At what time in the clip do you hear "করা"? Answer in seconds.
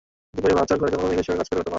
1.63-1.65